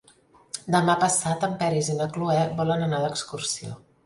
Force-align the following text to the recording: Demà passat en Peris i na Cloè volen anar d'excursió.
Demà 0.75 0.95
passat 1.03 1.45
en 1.49 1.53
Peris 1.59 1.91
i 1.93 1.99
na 2.01 2.09
Cloè 2.17 2.39
volen 2.63 2.87
anar 2.89 3.05
d'excursió. 3.05 3.79